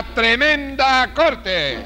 la 0.00 0.14
tremenda 0.14 1.12
corte. 1.12 1.84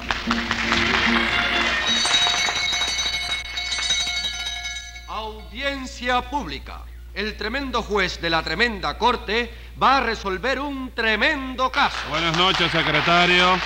Audiencia 5.09 6.23
pública. 6.23 6.83
El 7.13 7.37
tremendo 7.37 7.83
juez 7.83 8.21
de 8.21 8.31
la 8.31 8.43
tremenda 8.43 8.97
corte 8.99 9.53
va 9.83 9.99
a 9.99 10.01
resolver 10.01 10.61
un 10.61 10.93
tremendo 10.93 11.73
caso. 11.73 11.97
Buenas 12.09 12.37
noches, 12.37 12.71
secretario. 12.71 13.57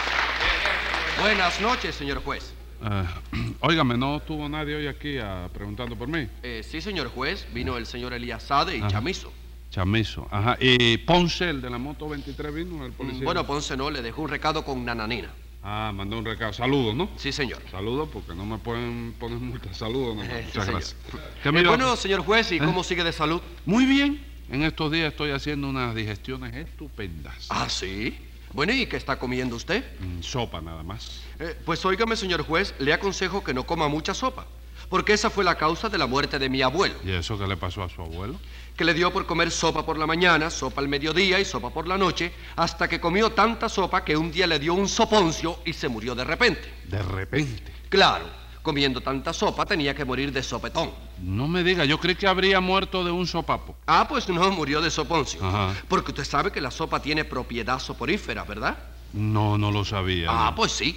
Buenas 1.20 1.60
noches, 1.60 1.94
señor 1.94 2.22
juez. 2.22 2.54
Óigame, 3.60 3.98
¿no 3.98 4.20
tuvo 4.20 4.48
nadie 4.48 4.76
hoy 4.76 4.86
aquí 4.86 5.18
ah, 5.18 5.48
preguntando 5.52 5.94
por 5.96 6.08
mí? 6.08 6.26
Eh, 6.42 6.62
sí, 6.66 6.80
señor 6.80 7.08
juez, 7.08 7.46
vino 7.52 7.76
el 7.76 7.84
señor 7.86 8.14
Elías 8.14 8.44
Sade 8.44 8.76
y 8.76 8.80
Ajá. 8.80 8.88
Chamizo. 8.88 9.30
Chamizo. 9.70 10.26
Ajá. 10.30 10.56
¿Y 10.60 10.96
Ponce, 10.98 11.50
el 11.50 11.60
de 11.60 11.70
la 11.70 11.78
moto 11.78 12.08
23, 12.08 12.54
vino 12.54 12.84
el 12.86 12.92
policía? 12.92 13.20
Mm, 13.20 13.24
Bueno, 13.24 13.46
Ponce 13.46 13.76
no, 13.76 13.90
le 13.90 14.02
dejó 14.02 14.22
un 14.22 14.28
recado 14.30 14.64
con 14.64 14.84
Nananina. 14.84 15.30
Ah, 15.62 15.92
mandó 15.94 16.18
un 16.18 16.24
recado. 16.24 16.52
Saludos, 16.52 16.94
¿no? 16.94 17.10
Sí, 17.16 17.32
señor. 17.32 17.60
Saludos, 17.70 18.08
porque 18.12 18.34
no 18.34 18.46
me 18.46 18.58
pueden 18.58 19.14
poner 19.18 19.38
multa. 19.38 19.72
Saludos, 19.74 20.16
no. 20.16 20.22
Eh, 20.24 20.42
Muchas 20.46 20.66
gracias. 20.68 20.96
¿Qué 21.42 21.48
Eh, 21.50 21.64
bueno, 21.66 21.96
señor 21.96 22.20
juez, 22.22 22.50
¿y 22.52 22.56
¿Eh? 22.56 22.58
cómo 22.60 22.82
sigue 22.82 23.04
de 23.04 23.12
salud? 23.12 23.40
Muy 23.66 23.84
bien. 23.84 24.24
En 24.50 24.62
estos 24.62 24.90
días 24.90 25.12
estoy 25.12 25.30
haciendo 25.32 25.68
unas 25.68 25.94
digestiones 25.94 26.54
estupendas. 26.54 27.46
Ah, 27.50 27.68
sí. 27.68 28.16
Bueno, 28.54 28.72
¿y 28.72 28.86
qué 28.86 28.96
está 28.96 29.18
comiendo 29.18 29.56
usted? 29.56 29.84
Mm, 30.00 30.22
Sopa 30.22 30.62
nada 30.62 30.82
más. 30.82 31.20
Eh, 31.38 31.54
pues 31.66 31.84
óigame, 31.84 32.16
señor 32.16 32.42
juez, 32.42 32.74
le 32.78 32.94
aconsejo 32.94 33.44
que 33.44 33.52
no 33.52 33.64
coma 33.66 33.88
mucha 33.88 34.14
sopa, 34.14 34.46
porque 34.88 35.12
esa 35.12 35.30
fue 35.30 35.44
la 35.44 35.56
causa 35.56 35.88
de 35.88 35.98
la 35.98 36.06
muerte 36.06 36.38
de 36.38 36.48
mi 36.48 36.62
abuelo, 36.62 36.94
¿Y 37.04 37.12
eso 37.12 37.38
qué 37.38 37.46
le 37.46 37.56
pasó 37.56 37.82
a 37.82 37.88
su 37.88 38.02
abuelo? 38.02 38.34
que 38.76 38.84
le 38.84 38.94
dio 38.94 39.12
por 39.12 39.26
comer 39.26 39.50
sopa 39.50 39.84
por 39.84 39.98
la 39.98 40.06
mañana, 40.06 40.50
sopa 40.50 40.80
al 40.80 40.88
mediodía 40.88 41.40
y 41.40 41.44
sopa 41.44 41.70
por 41.70 41.88
la 41.88 41.98
noche, 41.98 42.32
hasta 42.54 42.86
que 42.88 43.00
comió 43.00 43.30
tanta 43.30 43.68
sopa 43.68 44.04
que 44.04 44.16
un 44.16 44.30
día 44.30 44.46
le 44.46 44.60
dio 44.60 44.72
un 44.74 44.88
soponcio 44.88 45.58
y 45.64 45.72
se 45.72 45.88
murió 45.88 46.14
de 46.14 46.22
repente. 46.22 46.72
De 46.86 47.02
repente. 47.02 47.72
Claro, 47.88 48.26
comiendo 48.62 49.00
tanta 49.00 49.32
sopa 49.32 49.66
tenía 49.66 49.96
que 49.96 50.04
morir 50.04 50.32
de 50.32 50.44
sopetón. 50.44 50.92
No 51.20 51.48
me 51.48 51.64
diga, 51.64 51.84
yo 51.86 51.98
creí 51.98 52.14
que 52.14 52.28
habría 52.28 52.60
muerto 52.60 53.02
de 53.02 53.10
un 53.10 53.26
sopapo. 53.26 53.74
Ah, 53.88 54.06
pues 54.08 54.28
no, 54.28 54.48
murió 54.52 54.80
de 54.80 54.92
soponcio. 54.92 55.44
Ajá. 55.44 55.74
Porque 55.88 56.12
usted 56.12 56.24
sabe 56.24 56.52
que 56.52 56.60
la 56.60 56.70
sopa 56.70 57.02
tiene 57.02 57.24
propiedad 57.24 57.80
soporífera, 57.80 58.44
¿verdad? 58.44 58.78
No, 59.12 59.58
no 59.58 59.72
lo 59.72 59.84
sabía. 59.84 60.28
Ah, 60.30 60.50
no. 60.50 60.54
pues 60.54 60.70
sí. 60.70 60.96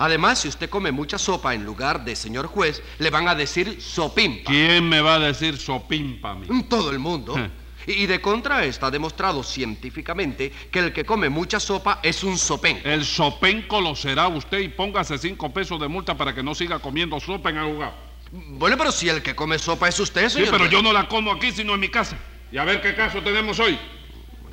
Además, 0.00 0.38
si 0.40 0.48
usted 0.48 0.70
come 0.70 0.90
mucha 0.92 1.18
sopa 1.18 1.54
en 1.54 1.62
lugar 1.62 2.02
de 2.06 2.16
señor 2.16 2.46
juez, 2.46 2.82
le 2.98 3.10
van 3.10 3.28
a 3.28 3.34
decir 3.34 3.82
sopimpa. 3.82 4.50
¿Quién 4.50 4.88
me 4.88 5.02
va 5.02 5.16
a 5.16 5.18
decir 5.18 5.58
sopimpa 5.58 6.30
a 6.30 6.34
mí? 6.36 6.46
Todo 6.70 6.90
el 6.90 6.98
mundo. 6.98 7.36
Eh. 7.38 7.50
Y 7.86 8.06
de 8.06 8.18
contra 8.18 8.64
está 8.64 8.90
demostrado 8.90 9.42
científicamente 9.42 10.50
que 10.70 10.78
el 10.78 10.92
que 10.94 11.04
come 11.04 11.28
mucha 11.28 11.60
sopa 11.60 12.00
es 12.02 12.24
un 12.24 12.38
sopén. 12.38 12.80
El 12.82 13.04
sopenco 13.04 13.78
lo 13.80 13.94
será 13.94 14.26
usted 14.28 14.60
y 14.60 14.68
póngase 14.68 15.18
cinco 15.18 15.52
pesos 15.52 15.78
de 15.78 15.86
multa 15.88 16.16
para 16.16 16.34
que 16.34 16.42
no 16.42 16.54
siga 16.54 16.78
comiendo 16.78 17.20
sopa 17.20 17.50
en 17.50 17.60
lugar. 17.60 17.94
Bueno, 18.32 18.78
pero 18.78 18.92
si 18.92 19.08
el 19.10 19.20
que 19.22 19.34
come 19.34 19.58
sopa 19.58 19.88
es 19.88 20.00
usted, 20.00 20.28
Sí, 20.28 20.36
señor. 20.36 20.48
pero 20.52 20.60
juez. 20.64 20.70
yo 20.72 20.82
no 20.82 20.94
la 20.94 21.08
como 21.08 21.30
aquí, 21.30 21.52
sino 21.52 21.74
en 21.74 21.80
mi 21.80 21.88
casa. 21.90 22.16
Y 22.50 22.56
a 22.56 22.64
ver 22.64 22.80
qué 22.80 22.94
caso 22.94 23.20
tenemos 23.20 23.58
hoy. 23.60 23.78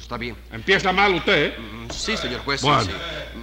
Está 0.08 0.16
bien. 0.16 0.38
Empieza 0.54 0.94
mal 0.94 1.16
usted, 1.16 1.48
¿eh? 1.48 1.58
Mm, 1.60 1.92
Sí, 1.92 2.16
señor 2.16 2.40
juez. 2.46 2.62
Bueno. 2.62 2.82
sí. 2.82 2.92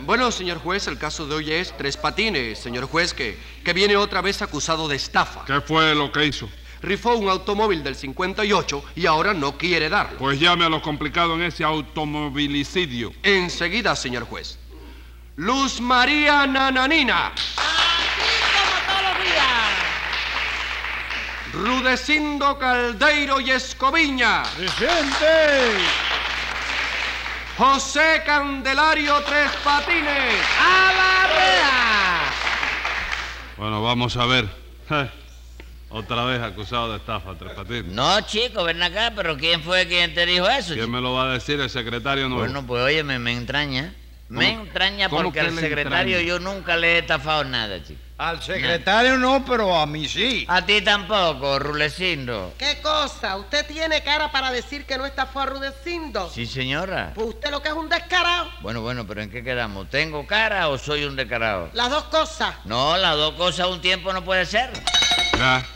Bueno, 0.07 0.31
señor 0.33 0.57
juez, 0.61 0.87
el 0.87 0.97
caso 0.97 1.27
de 1.27 1.35
hoy 1.35 1.53
es 1.53 1.77
Tres 1.77 1.99
Patines, 1.99 2.59
señor 2.59 2.87
juez, 2.87 3.13
que, 3.13 3.39
que 3.63 3.75
viene 3.75 3.97
otra 3.99 4.23
vez 4.23 4.41
acusado 4.41 4.89
de 4.89 4.97
estafa. 4.97 5.45
¿Qué 5.45 5.61
fue 5.61 5.95
lo 5.95 6.11
que 6.11 6.25
hizo? 6.25 6.49
Rifó 6.81 7.17
un 7.17 7.29
automóvil 7.29 7.85
del 7.85 7.95
58 7.97 8.83
y 8.97 9.05
ahora 9.05 9.35
no 9.35 9.59
quiere 9.59 9.91
darlo. 9.91 10.17
Pues 10.17 10.41
llame 10.41 10.65
a 10.65 10.71
lo 10.71 10.81
complicado 10.81 11.35
en 11.35 11.43
ese 11.43 11.65
automovilicidio. 11.65 13.13
Enseguida, 13.23 13.95
señor 13.95 14.25
juez. 14.25 14.59
Luz 15.37 15.83
María 15.83 16.47
Nananina. 16.47 17.33
como 17.57 19.01
todos 19.01 19.03
los 19.19 19.23
días. 19.23 19.75
Rudecindo 21.53 22.59
Caldeiro 22.59 23.39
y 23.41 23.51
Escoviña. 23.51 24.45
¡Presente! 24.57 25.75
José 27.57 28.23
Candelario 28.27 29.21
Tres 29.23 29.51
Patines. 29.63 30.43
¡A 30.61 30.93
la 30.93 31.27
rea! 31.29 32.21
Bueno, 33.57 33.83
vamos 33.83 34.17
a 34.17 34.27
ver. 34.27 34.49
Otra 35.91 36.25
vez 36.25 36.43
acusado 36.43 36.91
de 36.91 36.97
estafa, 36.99 37.35
Tres 37.39 37.53
Patines. 37.53 37.87
No, 37.93 38.21
chico, 38.23 38.65
ven 38.65 38.83
acá, 38.83 39.13
pero 39.15 39.37
¿quién 39.37 39.63
fue 39.63 39.87
quien 39.87 40.13
te 40.15 40.27
dijo 40.27 40.49
eso? 40.49 40.75
¿Quién 40.75 40.87
chico? 40.87 40.89
me 40.97 41.01
lo 41.01 41.13
va 41.13 41.31
a 41.31 41.35
decir? 41.35 41.61
El 41.61 41.71
secretario 41.71 42.29
nuevo. 42.29 42.43
Bueno, 42.45 42.67
pues 42.67 42.83
oye, 42.83 43.05
me, 43.05 43.21
me 43.21 43.33
entraña. 43.33 43.95
Me 44.29 44.53
¿Cómo- 44.53 44.63
entraña 44.65 45.09
porque 45.09 45.33
que 45.33 45.41
al 45.41 45.59
secretario 45.59 46.21
yo 46.21 46.39
nunca 46.41 46.77
le 46.77 46.95
he 46.95 46.99
estafado 47.01 47.45
nada, 47.45 47.83
chico. 47.85 48.01
Al 48.17 48.41
secretario 48.43 49.19
no, 49.19 49.45
pero 49.45 49.77
a 49.77 49.87
mí 49.87 50.09
sí. 50.09 50.45
A 50.49 50.65
ti 50.65 50.81
tampoco, 50.81 51.59
Rulecindo. 51.59 52.55
¿Qué 52.57 52.79
cosa? 52.81 53.37
¿Usted 53.37 53.67
tiene 53.67 54.03
cara 54.03 54.31
para 54.31 54.51
decir 54.53 54.87
que 54.87 54.97
no 54.97 55.05
está 55.05 55.27
fue 55.27 55.43
a 55.43 55.47
Rudecindo? 55.47 56.31
Sí, 56.31 56.47
señora. 56.47 57.13
Pues 57.15 57.27
usted 57.29 57.51
lo 57.51 57.61
que 57.61 57.69
es 57.69 57.75
un 57.75 57.89
descarado. 57.89 58.49
Bueno, 58.61 58.81
bueno, 58.83 59.07
pero 59.07 59.21
¿en 59.21 59.31
qué 59.31 59.43
quedamos? 59.45 59.91
¿Tengo 59.91 60.27
cara 60.27 60.69
o 60.69 60.79
soy 60.79 61.05
un 61.05 61.17
descarado? 61.17 61.69
Las 61.75 61.91
dos 61.91 62.05
cosas. 62.05 62.55
No, 62.65 62.97
las 62.97 63.17
dos 63.17 63.35
cosas 63.35 63.61
a 63.61 63.67
un 63.69 63.81
tiempo 63.81 64.13
no 64.13 64.25
puede 64.25 64.47
ser. 64.47 64.71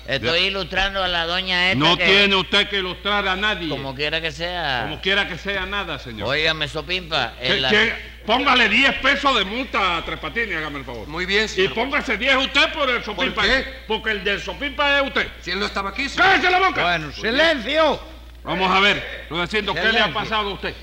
Estoy 0.06 0.40
ya. 0.40 0.46
ilustrando 0.46 1.02
a 1.02 1.08
la 1.08 1.26
doña 1.26 1.72
esta 1.72 1.78
No 1.84 1.96
que, 1.96 2.06
tiene 2.06 2.36
usted 2.36 2.68
que 2.68 2.78
ilustrar 2.78 3.26
a 3.26 3.36
nadie. 3.36 3.68
Como 3.68 3.94
quiera 3.94 4.20
que 4.20 4.30
sea. 4.32 4.82
Como 4.84 5.00
quiera 5.00 5.28
que 5.28 5.36
sea 5.36 5.66
nada, 5.66 5.98
señor. 5.98 6.28
Óigame, 6.28 6.68
Sopimpa. 6.68 7.34
en 7.40 7.54
¿Qué- 7.54 7.60
la- 7.60 7.70
qué? 7.70 8.17
Póngale 8.28 8.68
10 8.68 8.98
pesos 9.00 9.38
de 9.38 9.44
multa 9.46 9.96
a 9.96 10.04
Tres 10.04 10.18
Patines, 10.18 10.54
hágame 10.58 10.80
el 10.80 10.84
favor. 10.84 11.08
Muy 11.08 11.24
bien, 11.24 11.46
Y 11.46 11.48
señor. 11.48 11.72
póngase 11.72 12.18
10 12.18 12.36
usted 12.36 12.70
por 12.74 12.90
el 12.90 13.02
sopimpa. 13.02 13.40
qué? 13.40 13.64
Porque 13.86 14.10
el 14.10 14.22
del 14.22 14.38
sopimpa 14.38 14.98
es 15.00 15.06
usted. 15.06 15.28
Si 15.40 15.50
él 15.50 15.58
no 15.58 15.64
estaba 15.64 15.88
aquí, 15.88 16.10
señor. 16.10 16.26
¡Cállese 16.32 16.50
la 16.50 16.58
boca! 16.58 16.82
Bueno, 16.82 17.10
silencio. 17.10 17.98
Vamos 18.44 18.70
a 18.70 18.80
ver, 18.80 19.26
Rudecindo, 19.30 19.72
¿qué 19.72 19.92
le 19.92 20.00
ha 20.00 20.12
pasado 20.12 20.50
a 20.50 20.52
usted? 20.52 20.74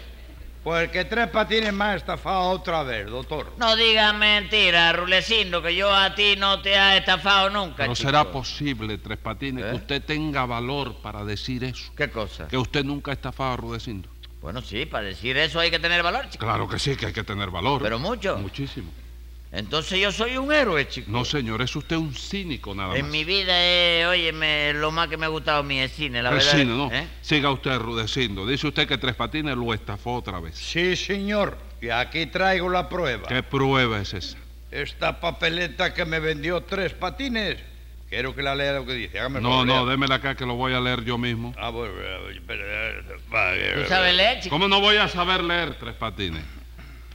Pues 0.63 0.89
que 0.89 1.05
tres 1.05 1.27
patines 1.27 1.71
me 1.71 1.83
ha 1.85 1.95
estafado 1.95 2.49
otra 2.49 2.81
vez, 2.81 3.05
doctor. 3.05 3.53
No 3.59 3.75
digas 3.75 4.15
mentira, 4.15 4.91
Rulecindo, 4.93 5.61
que 5.61 5.75
yo 5.75 5.93
a 5.93 6.15
ti 6.15 6.35
no 6.39 6.63
te 6.63 6.75
ha 6.75 6.97
estafado 6.97 7.51
nunca. 7.51 7.83
Chico. 7.83 7.95
será 7.95 8.23
posible, 8.31 8.97
Tres 8.97 9.19
Patines, 9.19 9.63
¿Eh? 9.65 9.69
que 9.69 9.75
usted 9.75 10.01
tenga 10.03 10.47
valor 10.47 10.95
para 11.03 11.23
decir 11.23 11.63
eso. 11.63 11.93
¿Qué 11.95 12.09
cosa? 12.09 12.47
Que 12.47 12.57
usted 12.57 12.83
nunca 12.83 13.11
ha 13.11 13.13
estafado 13.13 13.53
a 13.53 13.57
Rudecindo. 13.57 14.09
Bueno, 14.41 14.61
sí, 14.61 14.85
para 14.85 15.07
decir 15.07 15.37
eso 15.37 15.59
hay 15.59 15.71
que 15.71 15.79
tener 15.79 16.03
valor, 16.03 16.29
chico. 16.29 16.45
Claro 16.45 16.67
que 16.67 16.77
sí, 16.77 16.95
que 16.95 17.07
hay 17.07 17.13
que 17.13 17.23
tener 17.23 17.49
valor. 17.49 17.81
Pero 17.81 17.97
mucho. 17.99 18.37
Muchísimo. 18.37 18.91
Entonces 19.51 19.99
yo 19.99 20.11
soy 20.11 20.35
un 20.37 20.51
héroe, 20.51 20.87
chico. 20.87 21.09
No, 21.09 21.23
señor, 21.23 21.61
es 21.61 21.73
usted 21.75 21.95
un 21.95 22.13
cínico 22.13 22.75
nada 22.75 22.89
más. 22.89 22.97
En 22.99 23.09
mi 23.09 23.23
vida, 23.23 23.53
eh, 23.55 24.05
óyeme, 24.05 24.73
lo 24.73 24.91
más 24.91 25.07
que 25.07 25.15
me 25.15 25.25
ha 25.25 25.29
gustado 25.29 25.59
a 25.59 25.63
mí 25.63 25.79
es 25.79 25.93
cine, 25.93 26.21
la 26.21 26.29
El 26.29 26.35
verdad. 26.35 26.51
cine, 26.51 26.65
¿no? 26.65 26.91
¿eh? 26.91 27.07
Siga 27.21 27.51
usted 27.51 27.77
rudecindo. 27.77 28.45
Dice 28.45 28.67
usted 28.67 28.85
que 28.87 28.97
Tres 28.97 29.15
Patines 29.15 29.55
lo 29.55 29.73
estafó 29.73 30.15
otra 30.15 30.41
vez. 30.41 30.55
Sí, 30.55 30.95
señor. 30.97 31.57
Y 31.81 31.89
aquí 31.89 32.25
traigo 32.25 32.69
la 32.69 32.89
prueba. 32.89 33.27
¿Qué 33.27 33.43
prueba 33.43 34.01
es 34.01 34.13
esa? 34.13 34.37
Esta 34.71 35.21
papeleta 35.21 35.93
que 35.93 36.03
me 36.03 36.19
vendió 36.19 36.61
tres 36.63 36.91
patines. 36.93 37.57
Quiero 38.09 38.35
que 38.35 38.43
la 38.43 38.55
lea 38.55 38.73
lo 38.73 38.85
que 38.85 38.93
dice. 38.93 39.19
Hágame 39.19 39.41
No, 39.41 39.65
no, 39.65 39.85
démela 39.85 40.15
acá 40.15 40.35
que 40.35 40.45
lo 40.45 40.55
voy 40.55 40.73
a 40.73 40.79
leer 40.79 41.03
yo 41.03 41.17
mismo. 41.17 41.53
Ah, 41.57 41.69
bueno, 41.69 41.93
¿Tú 43.75 43.87
sabes 43.87 44.15
leer, 44.15 44.39
chico? 44.41 44.55
¿Cómo 44.55 44.67
no 44.67 44.79
voy 44.79 44.97
a 44.97 45.07
saber 45.07 45.43
leer 45.43 45.75
Tres 45.79 45.95
Patines? 45.95 46.43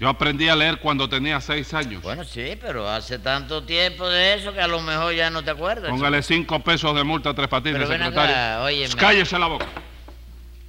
Yo 0.00 0.09
aprendí 0.09 0.49
a 0.49 0.56
leer 0.56 0.79
cuando 0.79 1.09
tenía 1.09 1.41
seis 1.43 1.75
años. 1.75 2.03
Bueno, 2.03 2.25
sí, 2.25 2.56
pero 2.59 2.89
hace 2.89 3.19
tanto 3.19 3.65
tiempo 3.65 4.09
de 4.09 4.34
eso 4.34 4.55
que 4.55 4.61
a 4.61 4.67
lo 4.67 4.81
mejor 4.81 5.15
ya 5.15 5.29
no 5.29 5.45
te 5.45 5.50
acuerdas. 5.50 5.91
Póngale 5.91 6.23
cinco 6.23 6.61
pesos 6.61 6.97
de 6.97 7.05
multa 7.05 7.31
a 7.31 7.35
Tres 7.35 7.49
Patines, 7.49 7.79
Pero 7.79 7.88
ven 7.91 7.99
secretario. 7.99 8.35
acá, 8.35 8.62
óyeme. 8.62 8.94
Cállese 8.94 9.38
la 9.38 9.47
boca. 9.47 9.67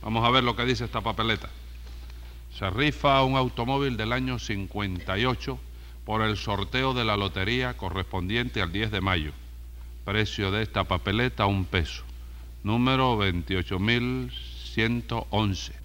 Vamos 0.01 0.25
a 0.27 0.31
ver 0.31 0.43
lo 0.43 0.55
que 0.55 0.65
dice 0.65 0.83
esta 0.83 0.99
papeleta. 0.99 1.47
Se 2.57 2.69
rifa 2.69 3.23
un 3.23 3.37
automóvil 3.37 3.95
del 3.95 4.11
año 4.11 4.37
58 4.37 5.57
por 6.03 6.21
el 6.21 6.35
sorteo 6.35 6.93
de 6.93 7.05
la 7.05 7.15
lotería 7.15 7.77
correspondiente 7.77 8.61
al 8.61 8.73
10 8.73 8.91
de 8.91 8.99
mayo. 8.99 9.31
Precio 10.03 10.51
de 10.51 10.63
esta 10.63 10.85
papeleta, 10.85 11.45
un 11.45 11.65
peso. 11.65 12.03
Número 12.63 13.17
28.111. 13.17 15.80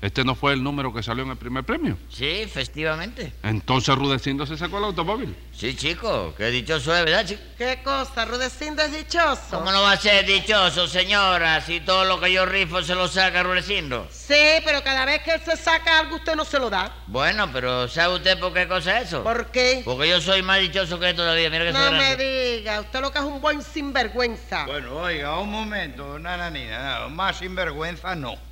Este 0.00 0.24
no 0.24 0.34
fue 0.34 0.54
el 0.54 0.62
número 0.62 0.94
que 0.94 1.02
salió 1.02 1.24
en 1.24 1.30
el 1.30 1.36
primer 1.36 1.62
premio. 1.64 1.98
Sí, 2.08 2.46
festivamente. 2.50 3.34
Entonces 3.42 3.94
Rudecindo 3.94 4.46
se 4.46 4.56
sacó 4.56 4.78
el 4.78 4.84
automóvil. 4.84 5.36
Sí, 5.52 5.76
chico, 5.76 6.34
qué 6.38 6.46
dichoso 6.46 6.96
es, 6.96 7.04
¿verdad, 7.04 7.26
chico? 7.26 7.42
¿Qué 7.58 7.80
cosa? 7.84 8.24
Rudecindo 8.24 8.82
es 8.82 8.92
dichoso. 8.96 9.42
¿Cómo 9.50 9.70
no 9.70 9.82
va 9.82 9.92
a 9.92 9.96
ser 9.98 10.24
dichoso, 10.24 10.86
señora, 10.86 11.60
si 11.60 11.80
todo 11.80 12.06
lo 12.06 12.18
que 12.18 12.32
yo 12.32 12.46
rifo 12.46 12.82
se 12.82 12.94
lo 12.94 13.08
saca 13.08 13.42
Rulecindo? 13.42 14.08
Sí, 14.10 14.62
pero 14.64 14.82
cada 14.82 15.04
vez 15.04 15.20
que 15.22 15.32
él 15.32 15.42
se 15.44 15.54
saca 15.58 15.98
algo, 15.98 16.16
usted 16.16 16.34
no 16.34 16.46
se 16.46 16.58
lo 16.58 16.70
da. 16.70 16.94
Bueno, 17.06 17.50
pero 17.52 17.86
¿sabe 17.86 18.14
usted 18.14 18.40
por 18.40 18.54
qué 18.54 18.66
cosa 18.66 19.00
es 19.00 19.08
eso? 19.08 19.22
¿Por 19.22 19.50
qué? 19.50 19.82
Porque 19.84 20.08
yo 20.08 20.18
soy 20.22 20.42
más 20.42 20.60
dichoso 20.60 20.98
que 20.98 21.10
él 21.10 21.16
todavía, 21.16 21.50
mira 21.50 21.66
que 21.66 21.72
soy 21.72 21.92
No 21.92 21.98
me 21.98 22.16
diga. 22.16 22.80
Usted 22.80 23.00
lo 23.02 23.12
que 23.12 23.18
es 23.18 23.24
un 23.24 23.42
buen 23.42 23.60
sinvergüenza. 23.60 24.64
Bueno, 24.64 24.96
oiga, 24.96 25.38
un 25.38 25.50
momento, 25.50 26.18
nananina. 26.18 27.00
no, 27.00 27.10
más 27.10 27.36
sinvergüenza 27.36 28.14
no. 28.14 28.49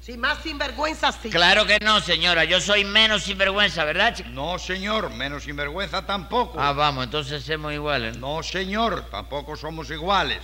Si 0.00 0.16
más 0.16 0.42
sinvergüenza 0.42 1.12
sí. 1.12 1.28
Claro 1.30 1.66
que 1.66 1.78
no, 1.80 2.00
señora. 2.00 2.44
Yo 2.44 2.60
soy 2.60 2.84
menos 2.84 3.24
sinvergüenza, 3.24 3.84
¿verdad, 3.84 4.14
chico? 4.14 4.30
No, 4.30 4.58
señor, 4.58 5.10
menos 5.10 5.44
sinvergüenza 5.44 6.06
tampoco. 6.06 6.58
Ah, 6.58 6.72
vamos, 6.72 7.04
entonces 7.04 7.44
somos 7.44 7.72
iguales. 7.72 8.16
¿no? 8.16 8.42
Señor, 8.42 9.10
tampoco 9.10 9.56
somos 9.56 9.90
iguales. 9.90 10.40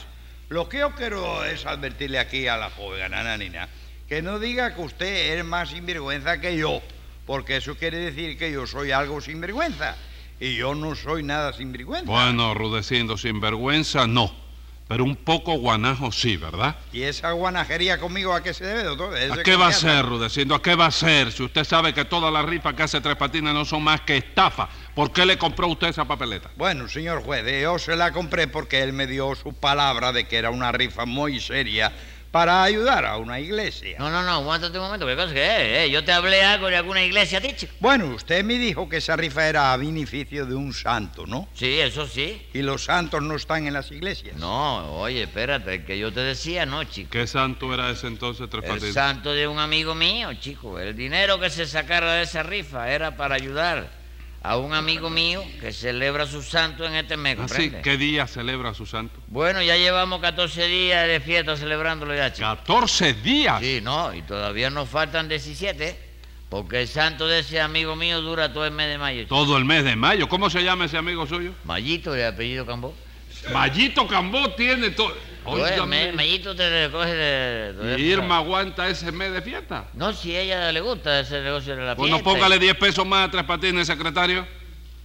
Lo 0.51 0.69
que 0.69 0.79
yo 0.79 0.95
quiero 0.95 1.45
es 1.45 1.65
advertirle 1.67 2.19
aquí 2.19 2.47
a 2.47 2.57
la 2.57 2.71
joven 2.71 3.11
Nananina 3.11 3.69
que 4.09 4.23
no 4.23 4.39
diga 4.39 4.75
que 4.75 4.83
usted 4.83 5.39
es 5.39 5.45
más 5.45 5.71
sinvergüenza 5.71 6.41
que 6.41 6.57
yo, 6.57 6.81
porque 7.27 7.57
eso 7.57 7.77
quiere 7.77 7.99
decir 7.99 8.39
que 8.39 8.53
yo 8.53 8.67
soy 8.67 8.93
algo 8.93 9.21
sinvergüenza 9.21 9.97
y 10.39 10.55
yo 10.55 10.75
no 10.75 10.95
soy 10.95 11.23
nada 11.23 11.53
sinvergüenza. 11.53 12.11
Bueno, 12.11 12.55
Rudecindo, 12.55 13.17
sinvergüenza 13.17 14.07
no. 14.07 14.46
Pero 14.89 15.03
un 15.03 15.17
poco 15.17 15.59
guanajo 15.59 16.13
sí, 16.13 16.37
¿verdad? 16.37 16.77
¿Y 16.93 17.03
esa 17.03 17.33
guanajería 17.33 17.99
conmigo 17.99 18.33
a 18.33 18.43
qué 18.43 18.55
se 18.55 18.65
debe, 18.65 18.85
doctor? 18.85 19.17
¿Ese 19.17 19.41
¿A 19.41 19.43
qué 19.43 19.57
va 19.57 19.67
a 19.67 19.73
ser, 19.73 20.07
Rudecindo? 20.07 20.55
¿A 20.55 20.63
qué 20.63 20.77
va 20.77 20.87
a 20.87 20.91
ser? 20.93 21.33
Si 21.33 21.43
usted 21.43 21.65
sabe 21.65 21.93
que 21.93 22.05
todas 22.05 22.33
las 22.33 22.45
rifas 22.45 22.75
que 22.75 22.85
hace 22.85 23.01
Tres 23.01 23.17
Patines 23.17 23.53
no 23.53 23.65
son 23.65 23.83
más 23.83 24.03
que 24.03 24.17
estafa, 24.17 24.69
¿por 24.95 25.13
qué 25.13 25.27
le 25.27 25.39
compró 25.39 25.67
usted 25.67 25.89
esa 25.89 26.05
papeleta? 26.05 26.53
Bueno, 26.57 26.89
señor 26.89 27.25
juez, 27.25 27.45
yo 27.61 27.81
se 27.81 27.97
la 27.97 28.13
compré 28.13 28.47
porque 28.47 28.81
él 28.83 28.93
me 28.93 29.09
dio 29.09 29.35
su 29.35 29.53
palabra 29.55 30.13
de 30.13 30.29
que 30.29 30.37
era 30.37 30.51
una 30.51 30.71
rifa 30.71 31.05
muy 31.05 31.41
seria 31.41 31.93
para 32.37 32.65
ayudar 32.65 33.07
a 33.07 33.17
una 33.17 33.41
iglesia. 33.41 33.97
No, 33.99 34.11
no, 34.11 34.23
no, 34.23 34.31
aguántate 34.33 34.77
un 34.79 34.85
momento. 34.85 35.07
¿Qué 35.07 35.17
cosa 35.17 35.33
que 35.33 35.43
es? 35.43 35.87
eh? 35.87 35.91
Yo 35.91 36.05
te 36.05 36.13
hablé 36.13 36.43
algo 36.45 36.67
de 36.67 36.77
alguna 36.77 37.03
iglesia, 37.03 37.41
chico. 37.41 37.73
Bueno, 37.81 38.09
usted 38.09 38.45
me 38.45 38.59
dijo 38.59 38.91
que 38.91 38.99
esa 38.99 39.17
rifa 39.17 39.49
era 39.49 39.73
a 39.73 39.77
beneficio 39.79 40.45
de 40.45 40.55
un 40.55 40.75
santo, 40.75 41.27
¿no? 41.27 41.49
Sí, 41.55 41.81
eso 41.81 42.07
sí. 42.07 42.47
Y 42.53 42.61
los 42.61 42.85
santos 42.85 43.23
no 43.23 43.37
están 43.37 43.67
en 43.67 43.73
las 43.73 43.91
iglesias. 43.91 44.37
No, 44.37 44.99
oye, 45.01 45.23
espérate, 45.23 45.83
que 45.87 45.99
yo 45.99 46.13
te 46.13 46.21
decía, 46.21 46.67
no, 46.67 46.85
chico. 46.85 47.09
¿Qué 47.11 47.27
santo 47.27 47.73
era 47.73 47.89
ese 47.89 48.07
entonces, 48.07 48.51
Tres 48.51 48.65
El 48.65 48.71
Patines? 48.71 48.93
santo 48.93 49.33
de 49.33 49.49
un 49.49 49.59
amigo 49.59 49.95
mío, 49.95 50.35
chico. 50.35 50.79
El 50.79 50.95
dinero 50.95 51.41
que 51.41 51.49
se 51.49 51.65
sacara 51.65 52.17
de 52.17 52.25
esa 52.25 52.43
rifa 52.43 52.91
era 52.93 53.17
para 53.17 53.35
ayudar 53.37 53.89
a 54.47 54.57
un 54.59 54.73
amigo 54.75 55.11
mío 55.11 55.43
que 55.61 55.73
celebra 55.73 56.25
su 56.25 56.41
santo 56.41 56.85
en 56.85 56.95
este 56.95 57.17
mes. 57.17 57.37
Ah, 57.41 57.81
¿qué 57.83 57.97
día 57.97 58.29
celebra 58.29 58.75
su 58.75 58.87
santo? 58.87 59.21
Bueno, 59.27 59.61
ya 59.61 59.77
llevamos 59.77 60.21
14 60.21 60.69
días 60.69 61.09
de 61.09 61.19
fiesta 61.19 61.57
celebrándolo 61.57 62.15
ya, 62.15 62.33
chico. 62.33 62.47
14 62.47 63.15
días. 63.15 63.61
Sí, 63.61 63.81
no, 63.83 64.15
y 64.15 64.23
todavía 64.23 64.71
nos 64.71 64.89
faltan 64.89 65.29
17, 65.29 65.99
porque 66.49 66.83
el 66.83 66.89
santo 66.89 67.27
de 67.27 67.41
ese 67.41 67.61
amigo 67.61 67.97
mío 67.97 68.21
dura 68.21 68.53
todo 68.53 68.65
el 68.65 68.71
mes 68.71 68.89
de 68.89 68.99
mayo. 68.99 69.23
chico. 69.25 69.35
Todo 69.35 69.57
el 69.57 69.65
mes 69.65 69.83
de 69.83 69.97
mayo. 69.97 70.29
¿Cómo 70.29 70.49
se 70.49 70.63
llama 70.63 70.85
ese 70.85 70.97
amigo 70.97 71.27
suyo? 71.27 71.53
Mayito, 71.65 72.13
de 72.13 72.25
apellido 72.25 72.65
Cambó. 72.65 72.95
Mayito 73.53 74.07
Cambó 74.07 74.53
tiene 74.53 74.91
todo. 74.91 75.13
Oye, 75.47 75.87
me- 75.87 76.13
Mayito 76.13 76.55
te 76.57 76.69
recoge 76.87 77.13
de... 77.15 77.73
de- 77.73 78.01
¿Y 78.01 78.13
Irma 78.13 78.39
aguanta 78.39 78.89
ese 78.89 79.13
mes 79.13 79.33
de 79.33 79.43
fiesta? 79.43 79.89
No, 79.95 80.13
si 80.13 80.35
a 80.35 80.41
ella 80.41 80.73
le 80.73 80.81
gusta 80.81 81.21
ese 81.21 81.41
negocio 81.41 81.77
de 81.77 81.83
la 81.85 81.95
Pues 81.97 82.11
no 82.11 82.17
fiesta. 82.19 82.33
póngale 82.33 82.59
10 82.59 82.77
pesos 82.77 83.07
más 83.07 83.29
a 83.29 83.31
Tres 83.31 83.45
Patines, 83.45 83.87
secretario. 83.87 84.47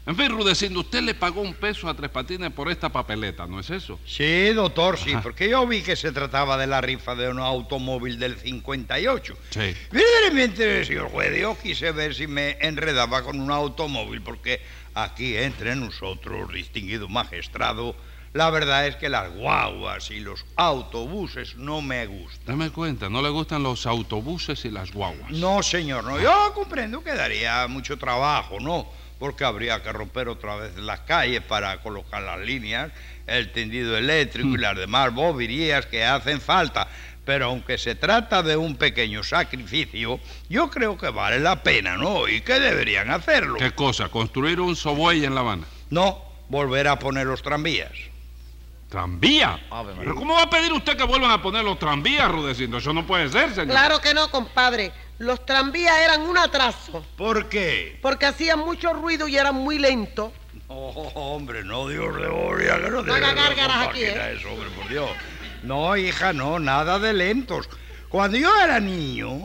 En 0.08 0.16
fin, 0.18 0.30
Rudecindo, 0.32 0.80
usted 0.80 1.04
le 1.04 1.14
pagó 1.14 1.42
un 1.42 1.54
peso 1.54 1.88
a 1.88 1.94
Tres 1.94 2.10
Patines 2.10 2.52
por 2.52 2.72
esta 2.72 2.90
papeleta, 2.90 3.46
¿no 3.46 3.60
es 3.60 3.70
eso? 3.70 4.00
Sí, 4.04 4.50
doctor, 4.50 4.98
sí, 4.98 5.12
Ajá. 5.14 5.22
porque 5.22 5.48
yo 5.48 5.66
vi 5.68 5.84
que 5.84 5.96
se 5.96 6.12
trataba 6.12 6.58
de 6.58 6.66
la 6.66 6.82
rifa 6.82 7.14
de 7.14 7.30
un 7.30 7.38
automóvil 7.40 8.18
del 8.18 8.36
58. 8.38 9.38
Sí. 9.52 9.76
Verdaderamente, 9.92 10.86
señor 10.86 11.10
juez, 11.12 11.40
yo 11.40 11.56
quise 11.62 11.92
ver 11.92 12.16
si 12.16 12.26
me 12.26 12.58
enredaba 12.62 13.22
con 13.22 13.40
un 13.40 13.52
automóvil, 13.52 14.22
porque 14.24 14.60
aquí 14.96 15.38
entre 15.38 15.76
nosotros, 15.76 16.52
distinguido 16.52 17.08
magistrado, 17.08 17.96
la 18.34 18.50
verdad 18.50 18.88
es 18.88 18.96
que 18.96 19.10
las 19.10 19.30
guaguas 19.34 20.10
y 20.10 20.22
los 20.22 20.46
autobuses 20.56 21.58
no 21.58 21.82
me 21.82 22.06
gustan. 22.06 22.46
Dame 22.46 22.70
cuenta, 22.70 23.10
no 23.10 23.22
le 23.22 23.30
gustan 23.30 23.62
los 23.62 23.86
autobuses 23.86 24.64
y 24.64 24.70
las 24.70 24.94
guaguas. 24.94 25.32
No, 25.32 25.62
señor, 25.62 26.06
no. 26.06 26.20
Yo 26.20 26.54
comprendo 26.54 27.04
que 27.04 27.14
daría 27.14 27.68
mucho 27.68 27.98
trabajo, 27.98 28.60
¿no? 28.62 28.88
Porque 29.20 29.44
habría 29.44 29.84
que 29.84 29.92
romper 29.92 30.30
otra 30.30 30.56
vez 30.56 30.78
las 30.78 31.02
calles 31.02 31.42
para 31.42 31.82
colocar 31.82 32.24
las 32.24 32.40
líneas, 32.40 32.92
el 33.28 33.52
tendido 33.52 33.98
eléctrico 33.98 34.50
y 34.50 34.58
las 34.58 34.78
demás 34.78 35.14
boberías 35.14 35.86
que 35.86 36.06
hacen 36.06 36.40
falta. 36.40 36.88
Pero 37.26 37.48
aunque 37.48 37.78
se 37.78 37.96
trata 37.96 38.42
de 38.42 38.56
un 38.56 38.78
pequeño 38.78 39.24
sacrificio, 39.24 40.20
yo 40.50 40.70
creo 40.70 40.98
que 40.98 41.10
vale 41.10 41.40
la 41.40 41.62
pena, 41.62 41.98
¿no? 41.98 42.28
Y 42.30 42.42
que 42.42 42.60
deberían 42.60 43.12
hacerlo. 43.12 43.58
¿Qué 43.58 43.72
cosa? 43.72 44.08
¿Construir 44.08 44.60
un 44.62 44.76
sobuey 44.76 45.26
en 45.26 45.36
La 45.36 45.42
Habana? 45.42 45.68
No, 45.90 46.24
volver 46.50 46.88
a 46.88 46.98
poner 46.98 47.28
los 47.28 47.44
tranvías. 47.44 48.11
¿Tranvía? 48.92 49.58
¿Pero 50.00 50.16
cómo 50.16 50.34
va 50.34 50.44
a 50.44 50.50
pedir 50.50 50.74
usted 50.74 50.98
que 50.98 51.06
vuelvan 51.06 51.32
a 51.32 51.42
poner 51.42 51.64
los 51.64 51.80
tranvías, 51.80 52.30
Rudecindo? 52.30 52.78
Eso 52.78 52.92
no 52.92 53.08
puede 53.08 53.30
ser, 53.30 53.52
señor. 53.52 53.70
Claro 53.70 54.02
que 54.02 54.14
no, 54.14 54.30
compadre. 54.30 54.92
Los 55.18 55.46
tranvías 55.46 55.98
eran 55.98 56.24
un 56.24 56.38
atraso, 56.38 57.02
¿Por 57.16 57.48
qué? 57.48 57.98
porque 58.02 58.26
hacían 58.26 58.60
mucho 58.60 58.92
ruido 58.92 59.30
y 59.30 59.38
eran 59.38 59.56
muy 59.56 59.80
lentos. 59.80 60.34
Oh, 60.68 61.10
hombre, 61.16 61.64
no, 61.64 61.88
Dios 61.88 62.14
de 62.16 62.22
gloria, 62.22 62.82
que 62.82 62.90
no 62.90 63.02
No 63.02 63.14
haga 63.14 63.34
gárgaras 63.34 63.88
aquí, 63.88 64.04
¿eh? 64.04 64.08
Paquita, 64.08 64.32
eso, 64.32 64.52
hombre, 64.52 64.70
por 64.72 64.90
Dios. 64.90 65.10
No, 65.64 65.96
hija, 65.96 66.34
no, 66.34 66.60
nada 66.60 67.00
de 67.00 67.14
lentos. 67.14 67.70
Cuando 68.12 68.38
yo 68.38 68.50
era 68.62 68.80
niño, 68.82 69.40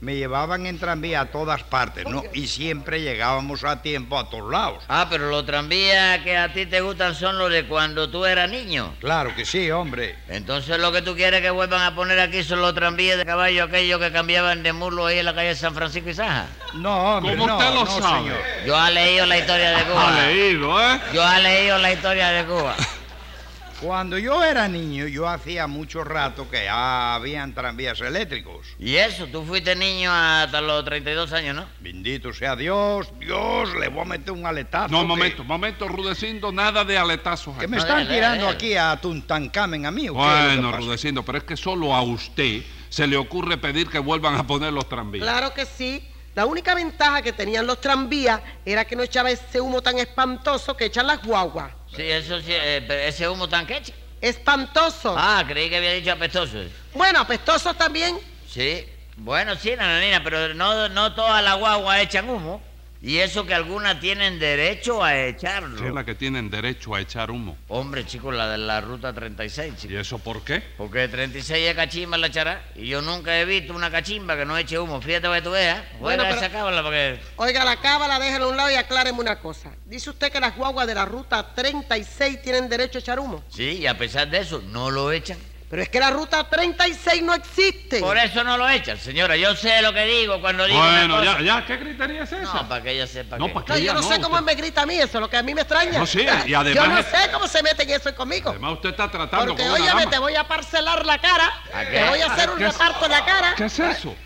me 0.00 0.16
llevaban 0.16 0.64
en 0.64 0.78
tranvía 0.78 1.20
a 1.22 1.26
todas 1.26 1.62
partes, 1.64 2.06
¿no? 2.06 2.22
Y 2.32 2.46
siempre 2.46 3.02
llegábamos 3.02 3.64
a 3.64 3.82
tiempo 3.82 4.18
a 4.18 4.30
todos 4.30 4.50
lados. 4.50 4.82
Ah, 4.88 5.08
pero 5.10 5.28
los 5.28 5.44
tranvías 5.44 6.20
que 6.22 6.36
a 6.36 6.50
ti 6.52 6.64
te 6.64 6.80
gustan 6.80 7.14
son 7.14 7.36
los 7.36 7.50
de 7.50 7.66
cuando 7.66 8.08
tú 8.08 8.24
eras 8.24 8.48
niño. 8.50 8.94
Claro 9.00 9.34
que 9.34 9.44
sí, 9.44 9.70
hombre. 9.70 10.16
Entonces 10.28 10.78
lo 10.78 10.90
que 10.90 11.02
tú 11.02 11.14
quieres 11.16 11.42
que 11.42 11.50
vuelvan 11.50 11.82
a 11.82 11.94
poner 11.94 12.18
aquí 12.20 12.42
son 12.42 12.62
los 12.62 12.74
tranvías 12.74 13.18
de 13.18 13.26
caballo 13.26 13.64
aquellos 13.64 14.00
que 14.00 14.10
cambiaban 14.10 14.62
de 14.62 14.72
mulo 14.72 15.04
ahí 15.06 15.18
en 15.18 15.26
la 15.26 15.34
calle 15.34 15.54
San 15.54 15.74
Francisco 15.74 16.08
y 16.08 16.14
Saja. 16.14 16.46
No, 16.74 17.16
hombre, 17.18 17.36
¿Cómo 17.36 17.46
no, 17.46 17.58
usted 17.58 17.74
lo 17.74 17.84
no, 17.84 18.00
sabe? 18.00 18.18
señor. 18.20 18.38
Yo 18.66 18.86
he 18.86 18.90
leído 18.92 19.26
la 19.26 19.38
historia 19.38 19.70
de 19.76 19.84
Cuba. 19.84 20.08
Ha 20.08 20.26
leído, 20.26 20.80
¿eh? 20.80 21.00
Yo 21.12 21.30
he 21.30 21.42
leído 21.42 21.78
la 21.78 21.92
historia 21.92 22.28
de 22.30 22.44
Cuba. 22.46 22.74
Cuando 23.80 24.18
yo 24.18 24.42
era 24.42 24.66
niño, 24.66 25.06
yo 25.06 25.28
hacía 25.28 25.68
mucho 25.68 26.02
rato 26.02 26.50
que 26.50 26.64
ya 26.64 27.14
habían 27.14 27.54
tranvías 27.54 28.00
eléctricos. 28.00 28.66
Y 28.76 28.96
eso, 28.96 29.26
tú 29.28 29.44
fuiste 29.44 29.76
niño 29.76 30.10
hasta 30.12 30.60
los 30.60 30.84
32 30.84 31.32
años, 31.32 31.54
¿no? 31.54 31.64
Bendito 31.78 32.32
sea 32.32 32.56
Dios, 32.56 33.08
Dios, 33.20 33.72
le 33.76 33.86
voy 33.86 34.00
a 34.00 34.04
meter 34.04 34.32
un 34.32 34.44
aletazo. 34.46 34.88
No, 34.88 35.02
que- 35.02 35.06
momento, 35.06 35.44
momento, 35.44 35.86
Rudecindo, 35.86 36.50
nada 36.50 36.84
de 36.84 36.98
aletazos 36.98 37.54
Que 37.56 37.66
aquí. 37.66 37.70
me 37.70 37.76
No, 37.76 37.82
están 37.84 37.98
dale, 38.04 38.14
tirando 38.16 38.44
dale. 38.46 38.56
aquí 38.56 38.74
a 38.74 38.96
Tuntankamen 39.00 39.86
a 39.86 39.92
mí. 39.92 40.08
¿o 40.08 40.14
qué 40.14 40.18
es 40.18 40.26
lo 40.26 40.48
que 40.50 40.56
Bueno? 40.56 40.72
Rudecindo, 40.76 41.22
pero 41.24 41.38
es 41.38 41.44
que 41.44 41.56
solo 41.56 41.94
a 41.94 42.02
usted 42.02 42.62
se 42.88 43.06
le 43.06 43.16
ocurre 43.16 43.58
pedir 43.58 43.88
que 43.88 44.00
vuelvan 44.00 44.34
a 44.34 44.44
poner 44.44 44.72
los 44.72 44.88
tranvías. 44.88 45.22
Claro 45.22 45.54
que 45.54 45.64
sí. 45.66 46.02
La 46.34 46.46
única 46.46 46.74
ventaja 46.74 47.22
que 47.22 47.32
tenían 47.32 47.66
los 47.66 47.80
tranvías 47.80 48.40
era 48.64 48.84
que 48.84 48.96
no 48.96 49.04
echaba 49.04 49.30
ese 49.30 49.60
humo 49.60 49.82
tan 49.82 49.98
espantoso 49.98 50.76
que 50.76 50.86
echan 50.86 51.06
las 51.06 51.22
guaguas. 51.22 51.72
Sí, 51.94 52.02
eso 52.02 52.40
sí, 52.40 52.50
eh, 52.50 52.84
pero 52.86 53.00
ese 53.00 53.28
humo 53.28 53.48
tan 53.48 53.66
queche. 53.66 53.92
Espantoso. 54.20 55.14
Ah, 55.16 55.44
creí 55.46 55.70
que 55.70 55.76
había 55.76 55.92
dicho 55.92 56.12
apestoso. 56.12 56.58
Bueno, 56.94 57.20
apestoso 57.20 57.74
también. 57.74 58.18
Sí, 58.48 58.84
bueno, 59.16 59.56
sí, 59.56 59.72
nananina, 59.76 60.22
pero 60.22 60.54
no, 60.54 60.88
no 60.88 61.14
todas 61.14 61.42
las 61.42 61.58
guaguas 61.58 62.00
echan 62.02 62.28
humo. 62.28 62.62
Y 63.00 63.18
eso 63.18 63.46
que 63.46 63.54
algunas 63.54 64.00
tienen 64.00 64.40
derecho 64.40 65.04
a 65.04 65.16
echarlo. 65.24 65.78
Sí, 65.78 65.84
es 65.86 65.94
la 65.94 66.04
que 66.04 66.16
tienen 66.16 66.50
derecho 66.50 66.94
a 66.96 67.00
echar 67.00 67.30
humo. 67.30 67.56
Hombre, 67.68 68.04
chicos, 68.04 68.34
la 68.34 68.48
de 68.48 68.58
la 68.58 68.80
ruta 68.80 69.12
36, 69.12 69.72
¿Y 69.72 69.76
chico. 69.76 69.94
eso 69.98 70.18
por 70.18 70.42
qué? 70.42 70.62
Porque 70.76 71.06
36 71.06 71.68
es 71.68 71.74
cachimba 71.76 72.18
la 72.18 72.26
echará. 72.26 72.64
Y 72.74 72.88
yo 72.88 73.00
nunca 73.00 73.38
he 73.38 73.44
visto 73.44 73.72
una 73.72 73.90
cachimba 73.90 74.36
que 74.36 74.44
no 74.44 74.58
eche 74.58 74.78
humo. 74.80 75.00
Fíjate 75.00 75.30
que 75.32 75.42
tú 75.42 75.50
veas. 75.52 75.80
Bueno, 76.00 76.00
Bueno, 76.00 76.22
pero- 76.24 76.36
esa 76.36 76.50
cábala 76.50 76.82
porque... 76.82 77.20
Oiga, 77.36 77.64
la 77.64 77.76
cábala, 77.80 78.18
déjela 78.18 78.46
a 78.46 78.48
un 78.48 78.56
lado 78.56 78.70
y 78.70 78.74
acláreme 78.74 79.20
una 79.20 79.38
cosa. 79.38 79.70
Dice 79.86 80.10
usted 80.10 80.32
que 80.32 80.40
las 80.40 80.56
guaguas 80.56 80.88
de 80.88 80.96
la 80.96 81.04
ruta 81.04 81.54
36 81.54 82.42
tienen 82.42 82.68
derecho 82.68 82.98
a 82.98 83.00
echar 83.00 83.20
humo. 83.20 83.44
Sí, 83.48 83.78
y 83.78 83.86
a 83.86 83.96
pesar 83.96 84.28
de 84.28 84.38
eso, 84.38 84.60
no 84.70 84.90
lo 84.90 85.12
echan. 85.12 85.38
Pero 85.70 85.82
es 85.82 85.90
que 85.90 86.00
la 86.00 86.10
ruta 86.10 86.48
36 86.48 87.22
no 87.22 87.34
existe. 87.34 88.00
Por 88.00 88.16
eso 88.16 88.42
no 88.42 88.56
lo 88.56 88.66
echan, 88.70 88.96
señora. 88.98 89.36
Yo 89.36 89.54
sé 89.54 89.82
lo 89.82 89.92
que 89.92 90.06
digo 90.06 90.40
cuando 90.40 90.64
digo 90.64 90.78
una 90.78 91.00
Bueno, 91.00 91.18
cosa. 91.18 91.38
ya, 91.40 91.42
ya, 91.60 91.66
¿qué 91.66 91.76
gritería 91.76 92.22
es 92.22 92.32
esa? 92.32 92.54
No, 92.54 92.68
para 92.68 92.82
que 92.82 92.92
ella 92.92 93.06
sepa 93.06 93.36
No, 93.36 93.48
que... 93.48 93.52
pa' 93.52 93.64
que- 93.66 93.72
No, 93.72 93.78
yo 93.78 93.82
ella 93.84 93.92
no, 93.94 94.00
no, 94.00 94.08
sé 94.08 94.20
cómo 94.20 94.34
usted- 94.36 94.46
me 94.46 94.54
grita 94.54 94.82
a 94.82 94.86
mí, 94.86 94.94
eso 94.94 95.18
es 95.18 95.20
lo 95.20 95.28
que 95.28 95.36
a 95.36 95.42
mí 95.42 95.54
me 95.54 95.60
extraña. 95.60 95.98
No, 95.98 96.06
sí, 96.06 96.20
y 96.20 96.24
Yo 96.50 96.60
además 96.60 96.88
no 96.88 96.98
es- 97.00 97.06
sé 97.06 97.30
cómo 97.32 97.46
se 97.48 97.62
meten 97.62 97.90
eso 97.90 98.14
conmigo. 98.14 98.48
Además, 98.48 98.72
usted 98.72 98.88
está 98.90 99.10
tratando 99.10 99.46
Porque, 99.54 99.62
con 99.64 99.72
óyeme, 99.72 100.06
te 100.06 100.18
voy 100.18 100.34
a 100.36 100.48
parcelar 100.48 101.04
la 101.04 101.18
cara. 101.18 101.52
¿A 101.74 101.84
qué? 101.84 101.98
Te 101.98 102.08
voy 102.08 102.20
a 102.22 102.26
hacer 102.32 102.48
un 102.50 102.56
¿Qué 102.58 102.64
es- 102.66 102.72
reparto 102.72 103.04
en 103.04 103.10
la 103.12 103.24
cara. 103.26 103.54
¿Qué 103.54 103.64
es 103.66 103.78
eso? 103.78 104.16